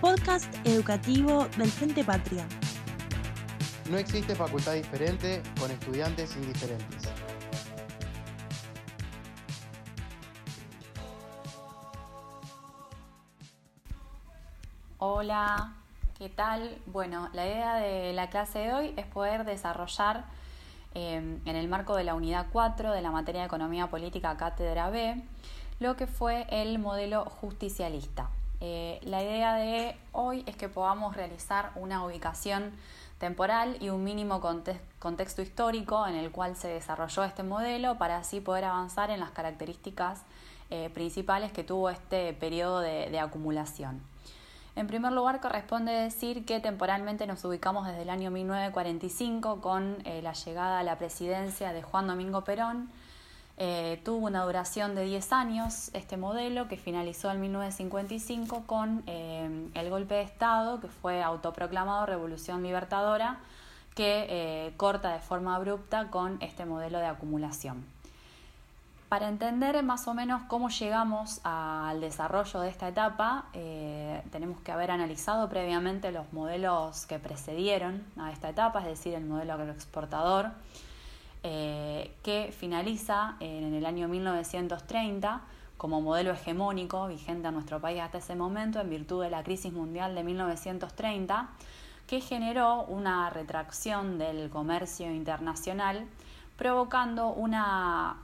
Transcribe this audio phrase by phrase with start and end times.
[0.00, 2.46] Podcast educativo del Frente Patria.
[3.90, 7.10] No existe facultad diferente con estudiantes indiferentes.
[14.98, 15.74] Hola,
[16.18, 16.78] ¿qué tal?
[16.86, 20.24] Bueno, la idea de la clase de hoy es poder desarrollar
[20.96, 24.90] eh, en el marco de la unidad 4 de la materia de Economía Política Cátedra
[24.90, 25.22] B
[25.78, 28.30] lo que fue el modelo justicialista.
[28.60, 32.72] Eh, la idea de hoy es que podamos realizar una ubicación
[33.18, 34.40] temporal y un mínimo
[34.98, 39.30] contexto histórico en el cual se desarrolló este modelo para así poder avanzar en las
[39.30, 40.22] características
[40.70, 44.00] eh, principales que tuvo este periodo de, acumulación.
[44.76, 50.20] En primer lugar, corresponde decir que temporalmente nos ubicamos desde el año 1945 con eh,
[50.20, 52.90] la llegada a la presidencia de Juan Domingo Perón,
[53.56, 59.70] eh, tuvo una duración de 10 años este modelo que finalizó en 1955 con eh,
[59.72, 63.38] el golpe de Estado que fue autoproclamado Revolución Libertadora
[63.94, 67.95] que corta de forma abrupta con este modelo de acumulación.
[69.08, 74.90] Para entender más o menos cómo llegamos al desarrollo de esta etapa, tenemos que haber
[74.90, 80.50] analizado previamente los modelos que precedieron a esta etapa, es decir, el modelo agroexportador,
[81.44, 85.42] eh, que finaliza en el año 1930
[85.76, 89.72] como modelo hegemónico vigente en nuestro país hasta ese momento en virtud de la crisis
[89.72, 91.50] mundial de 1930,
[92.08, 96.08] que generó una retracción del comercio internacional,
[96.56, 98.16] provocando una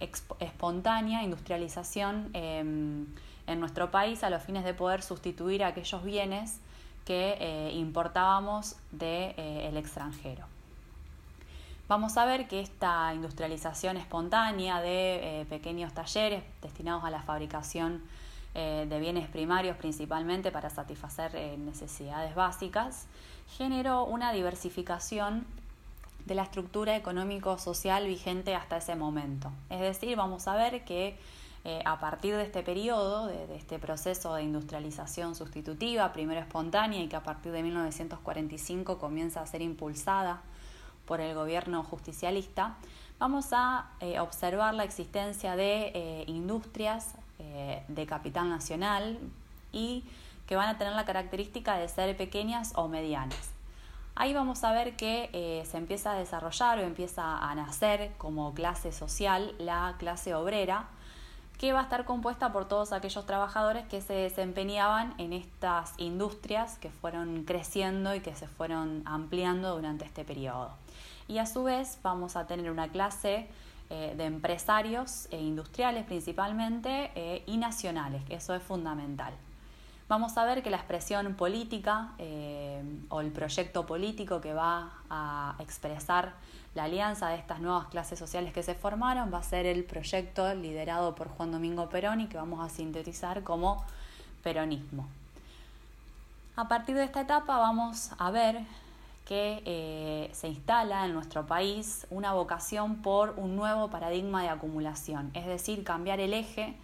[0.00, 3.06] espontánea industrialización em,
[3.46, 6.60] en nuestro país a los fines de poder sustituir aquellos bienes
[7.04, 10.44] que eh, importábamos del de, eh, extranjero.
[11.88, 18.02] Vamos a ver que esta industrialización espontánea de eh, pequeños talleres destinados a la fabricación
[18.54, 23.06] de bienes primarios principalmente para satisfacer necesidades básicas,
[23.56, 25.46] generó una diversificación
[26.28, 29.50] de la estructura económico-social vigente hasta ese momento.
[29.70, 31.18] Es decir, vamos a ver que
[31.84, 37.16] a partir de este periodo, de, este proceso de industrialización sustitutiva, primero espontánea y que
[37.16, 40.40] a partir de 1945 comienza a ser impulsada
[41.08, 42.76] por el gobierno justicialista,
[43.18, 49.18] vamos a eh, observar la existencia de eh, industrias eh, de capital nacional
[49.72, 50.04] y
[50.46, 53.57] que van a tener la característica de ser pequeñas o medianas.
[54.20, 58.90] Ahí vamos a ver que se empieza a desarrollar o empieza a nacer como clase
[58.90, 60.88] social la clase obrera,
[61.56, 66.78] que va a estar compuesta por todos aquellos trabajadores que se desempeñaban en estas industrias
[66.78, 70.72] que fueron creciendo y que se fueron ampliando durante este periodo
[71.28, 73.46] y a su vez vamos a tener una clase
[73.90, 79.32] eh, de empresarios e industriales principalmente eh, y nacionales, eso es fundamental.
[80.08, 85.54] Vamos a ver que la expresión política eh, o el proyecto político que va a
[85.58, 86.32] expresar
[86.74, 90.54] la alianza de estas nuevas clases sociales que se formaron va a ser el proyecto
[90.54, 93.84] liderado por Juan Domingo Perón y que vamos a sintetizar como
[94.42, 95.06] peronismo.
[96.56, 98.62] A partir de esta etapa vamos a ver
[99.26, 105.30] que eh, se instala en nuestro país una vocación por un nuevo paradigma de acumulación,
[105.34, 106.74] es decir, cambiar el eje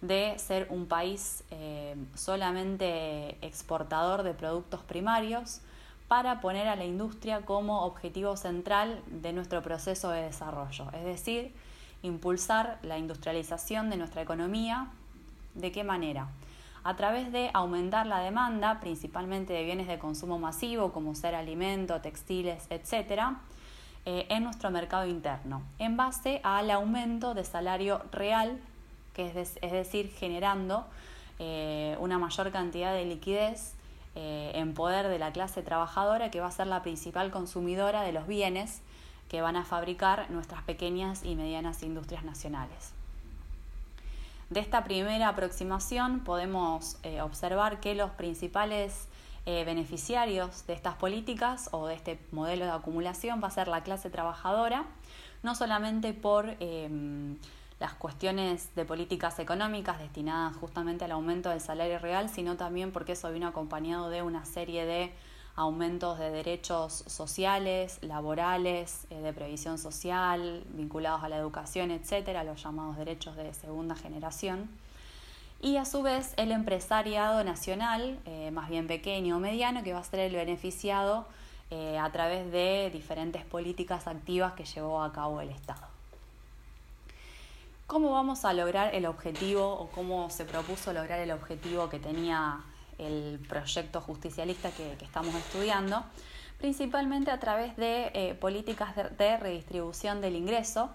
[0.00, 5.60] de ser un país eh, solamente exportador de productos primarios
[6.08, 11.52] para poner a la industria como objetivo central de nuestro proceso de desarrollo, es decir,
[12.02, 14.88] impulsar la industrialización de nuestra economía.
[15.54, 16.28] ¿De qué manera?
[16.86, 22.00] a través de aumentar la demanda, principalmente de bienes de consumo masivo, como ser alimento,
[22.00, 23.22] textiles, etc.,
[24.04, 28.60] eh, en nuestro mercado interno, en base al aumento de salario real,
[29.16, 30.84] que es, decir, generando
[31.38, 33.72] eh, una mayor cantidad de liquidez
[34.14, 38.12] eh, en poder de la clase trabajadora, que va a ser la principal consumidora de
[38.12, 38.82] los bienes
[39.30, 42.92] que van a fabricar nuestras pequeñas y medianas industrias nacionales.
[44.50, 49.08] De esta primera aproximación podemos eh, observar que los principales
[49.46, 54.10] beneficiarios de estas políticas o de este modelo de acumulación va a ser la clase
[54.10, 54.86] trabajadora,
[55.44, 57.36] no solamente por em,
[57.78, 63.12] las cuestiones de políticas económicas destinadas justamente al aumento del salario real, sino también porque
[63.12, 65.12] eso vino acompañado de una serie de
[65.56, 72.62] aumentos de derechos sociales, laborales, eh, de previsión social, vinculados a la educación, etcétera, los
[72.62, 74.68] llamados derechos de segunda generación.
[75.62, 80.00] Y a su vez el empresariado nacional, eh, más bien pequeño o mediano, que va
[80.00, 81.26] a ser el beneficiado
[81.70, 85.95] eh, a través de diferentes políticas activas que llevó a cabo el Estado.
[87.86, 92.60] ¿Cómo vamos a lograr el objetivo o cómo se propuso lograr el objetivo que tenía
[92.98, 96.02] el proyecto justicialista que, estamos estudiando?
[96.58, 100.90] Principalmente a través de eh, políticas de redistribución del ingreso,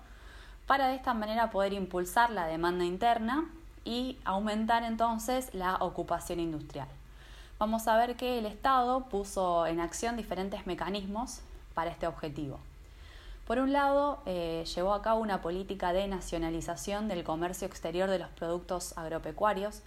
[0.68, 3.50] para de esta manera poder impulsar la demanda interna
[3.86, 6.90] y aumentar entonces la ocupación industrial.
[7.58, 11.40] Vamos a ver que el Estado puso en acción diferentes mecanismos
[11.74, 12.60] para este objetivo.
[13.52, 18.18] Por un lado, eh, llevó a cabo una política de nacionalización del comercio exterior de
[18.18, 19.82] los productos agropecuarios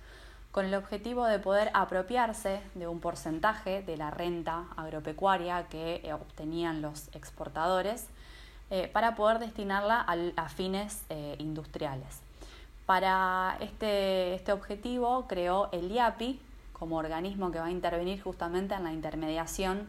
[0.52, 6.12] con el objetivo de poder apropiarse de un porcentaje de la renta agropecuaria que eh,
[6.12, 8.08] obtenían los exportadores
[8.68, 9.98] eh, para poder destinarla
[10.36, 12.20] a, fines eh, industriales.
[12.84, 16.38] Para este, este, objetivo creó el IAPI
[16.74, 19.88] como organismo que va a intervenir justamente en la intermediación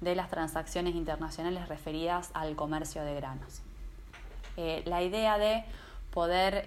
[0.00, 3.62] de las transacciones internacionales referidas al comercio de granos.
[4.56, 5.64] Eh, la idea de
[6.12, 6.64] poder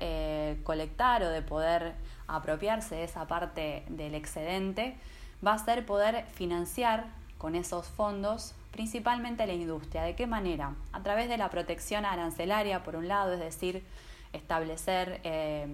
[0.63, 1.95] colectar o de poder
[2.27, 4.95] apropiarse de esa parte del excedente
[5.45, 7.07] va a ser poder financiar
[7.39, 10.03] con esos fondos principalmente la industria.
[10.03, 10.73] ¿De qué manera?
[10.91, 13.83] A través de la protección arancelaria, por un lado, es decir,
[14.33, 15.67] establecer eh,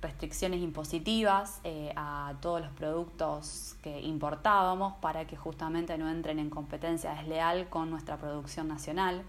[0.00, 6.50] restricciones impositivas eh, a todos los productos que importábamos para que justamente no entren en
[6.50, 9.22] competencia desleal con nuestra producción nacional,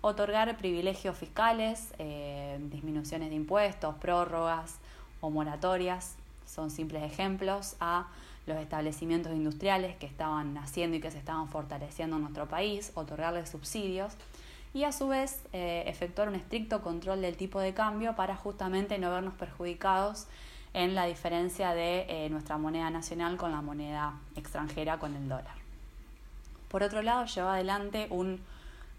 [0.00, 4.76] otorgar privilegios fiscales, eh, disminuciones de impuestos, prórrogas
[5.20, 8.08] o moratorias, son simples ejemplos, a
[8.46, 13.50] los establecimientos industriales que estaban naciendo y que se estaban fortaleciendo en nuestro país, otorgarles
[13.50, 14.14] subsidios
[14.72, 18.98] y a su vez eh, efectuar un estricto control del tipo de cambio para justamente
[18.98, 20.26] no vernos perjudicados
[20.74, 25.54] en la diferencia de eh, nuestra moneda nacional con la moneda extranjera, con el dólar.
[26.68, 28.40] Por otro lado, llevó adelante un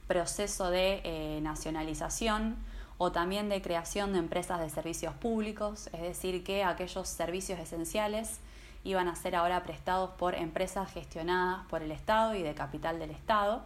[0.07, 2.57] proceso de eh, nacionalización
[2.97, 8.39] o también de creación de empresas de servicios públicos, es decir, que aquellos servicios esenciales
[8.83, 13.11] iban a ser ahora prestados por empresas gestionadas por el Estado y de capital del
[13.11, 13.63] Estado,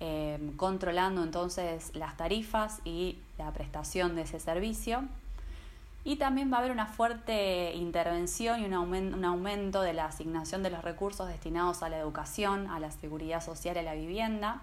[0.00, 5.04] eh, controlando entonces las tarifas y la prestación de ese servicio.
[6.04, 10.68] Y también va a haber una fuerte intervención y un, aumento, de la asignación de
[10.68, 14.60] los recursos destinados a la educación, a la seguridad social y a la vivienda,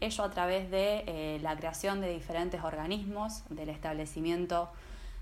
[0.00, 4.68] ello a través de eh, la creación de diferentes organismos, del establecimiento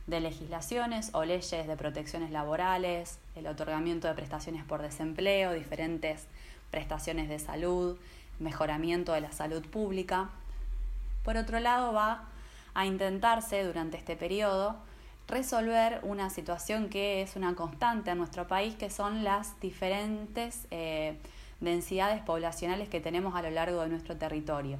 [0.06, 6.26] de legislaciones o leyes de protecciones laborales, el otorgamiento de prestaciones por desempleo, diferentes
[6.70, 7.98] prestaciones de salud,
[8.38, 10.30] mejoramiento de la salud pública.
[11.24, 12.24] Por otro lado, va
[12.74, 14.76] a intentarse durante este periodo
[15.26, 21.18] resolver una situación que es una constante en nuestro país, que son las diferentes eh,
[21.60, 24.78] densidades poblacionales que tenemos a lo largo de nuestro territorio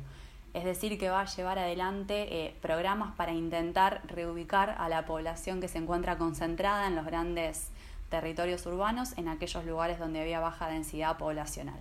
[0.54, 5.60] es decir, que va a llevar adelante eh, programas para intentar reubicar a la población
[5.60, 7.68] que se encuentra concentrada en los grandes
[8.08, 11.78] territorios urbanos, en aquellos lugares donde había baja densidad poblacional.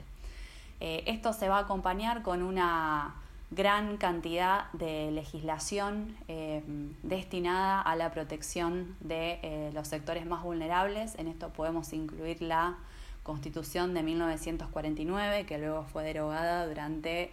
[0.79, 3.15] Eh, esto se va a acompañar con una
[3.50, 6.63] gran cantidad de legislación eh,
[7.03, 11.15] destinada a la protección de los sectores más vulnerables.
[11.15, 12.75] En esto podemos incluir la
[13.24, 17.31] Constitución de 1949, que luego fue derogada durante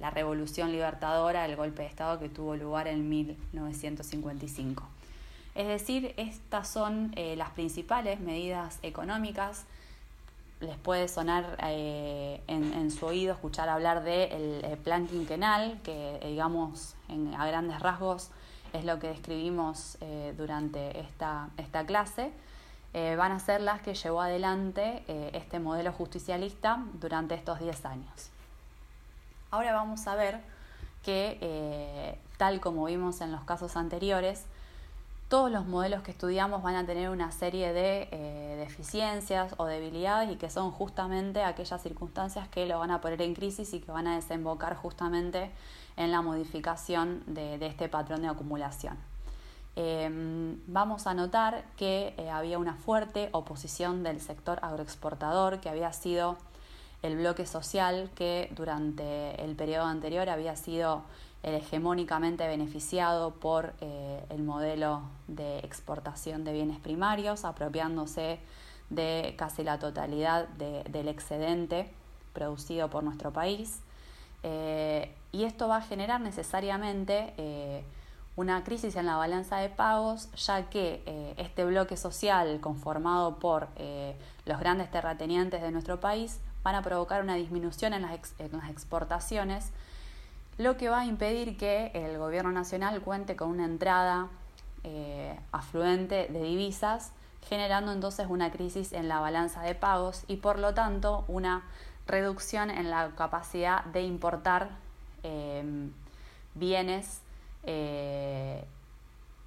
[0.00, 4.84] la revolución libertadora, el golpe de Estado que tuvo lugar en 1955.
[5.54, 9.64] Es decir, estas son eh, las principales medidas económicas.
[10.60, 16.94] Les puede sonar eh, en, su oído escuchar hablar del de plan quinquenal, que digamos
[17.36, 18.30] a grandes rasgos
[18.72, 22.32] es lo que describimos eh, durante esta, esta clase.
[22.92, 28.30] van a ser las que llevó adelante este modelo justicialista durante estos 10 años.
[29.50, 30.40] Ahora vamos a ver
[31.02, 34.44] que, eh, tal como vimos en los casos anteriores,
[35.28, 40.30] todos los modelos que estudiamos van a tener una serie de eh, deficiencias o debilidades
[40.30, 43.90] y que son justamente aquellas circunstancias que lo van a poner en crisis y que
[43.90, 45.50] van a desembocar justamente
[45.96, 48.96] en la modificación de, este patrón de acumulación.
[49.76, 55.92] Em, vamos a notar que eh, había una fuerte oposición del sector agroexportador que había
[55.92, 56.36] sido
[57.02, 61.04] el bloque social que durante el periodo anterior había sido
[61.42, 68.40] hegemónicamente beneficiado por eh, el modelo de exportación de bienes primarios, apropiándose
[68.90, 71.90] de casi la totalidad del excedente
[72.32, 73.80] producido por nuestro país.
[74.42, 77.84] Eh, y esto va a generar necesariamente eh,
[78.34, 83.66] una crisis en la balanza de pagos, ya que este bloque social conformado por
[84.46, 88.12] los grandes terratenientes de nuestro país van a provocar una disminución en las,
[88.70, 89.70] exportaciones,
[90.56, 94.28] lo que va a impedir que el gobierno nacional cuente con una entrada
[95.52, 97.12] afluente de divisas,
[97.48, 101.62] generando entonces una crisis en la balanza de pagos y por lo tanto una
[102.06, 104.70] reducción en la capacidad de importar
[106.54, 107.20] bienes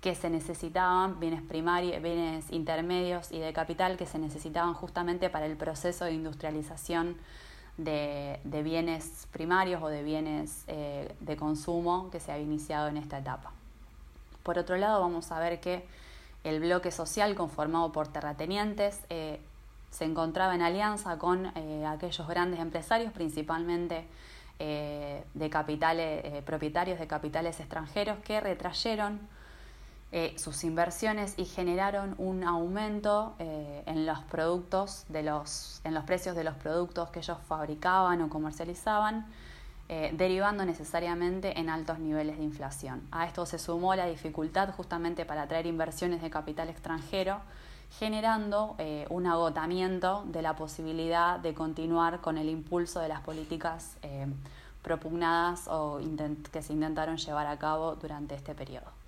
[0.01, 5.45] que se necesitaban, bienes primarios, bienes intermedios y de capital que se necesitaban justamente para
[5.45, 7.17] el proceso de industrialización
[7.77, 13.19] de, bienes primarios o de bienes eh, de consumo que se había iniciado en esta
[13.19, 13.51] etapa.
[14.41, 15.85] Por otro lado, vamos a ver que
[16.43, 19.39] el bloque social conformado por terratenientes eh,
[19.91, 24.07] se encontraba en alianza con eh, aquellos grandes empresarios, principalmente
[24.59, 29.19] de capitales, propietarios de capitales extranjeros, que retrayeron
[30.13, 36.03] eh, sus inversiones y generaron un aumento eh, en los productos de los, en los
[36.03, 39.25] precios de los productos que ellos fabricaban o comercializaban,
[39.87, 43.07] eh, derivando necesariamente en altos niveles de inflación.
[43.11, 47.39] A esto se sumó la dificultad justamente para atraer inversiones de capital extranjero,
[47.97, 48.77] generando
[49.09, 53.97] un agotamiento de la posibilidad de continuar con el impulso de las políticas
[54.81, 55.99] propugnadas o
[56.53, 59.00] que se intentaron llevar a cabo durante este periodo.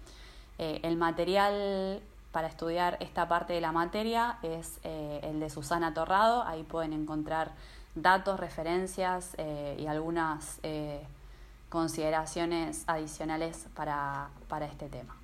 [0.57, 5.93] Eh, el material para estudiar esta parte de la materia es eh, el de Susana
[5.93, 7.51] Torrado, ahí pueden encontrar
[7.95, 10.59] datos, referencias eh, y algunas
[11.69, 14.29] consideraciones adicionales para
[14.69, 15.22] este tema.